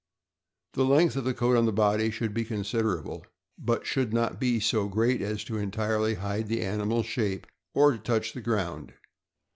The 0.73 0.83
length 0.83 1.15
of 1.15 1.25
coat 1.35 1.55
on 1.55 1.67
the 1.67 1.71
body 1.71 2.09
should 2.09 2.33
be 2.33 2.43
con 2.43 2.63
siderable, 2.63 3.21
but 3.59 3.85
should 3.85 4.11
not 4.13 4.39
be 4.39 4.59
so 4.59 4.87
great 4.87 5.21
as 5.21 5.43
to 5.43 5.59
entirely 5.59 6.15
hide 6.15 6.47
the 6.47 6.61
animal's 6.63 7.05
shape 7.05 7.45
or 7.75 7.91
to 7.91 7.99
touch 7.99 8.33
the 8.33 8.41
ground. 8.41 8.95